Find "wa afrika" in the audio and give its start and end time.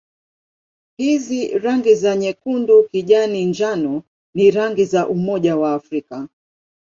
5.57-6.27